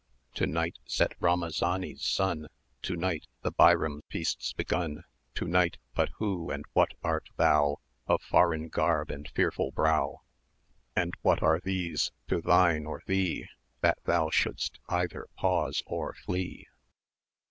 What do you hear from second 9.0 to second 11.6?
and fearful brow? And what are